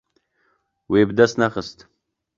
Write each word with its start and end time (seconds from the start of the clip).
Wê 0.91 1.01
bi 1.07 1.13
dest 1.17 1.35
nexist. 1.41 1.77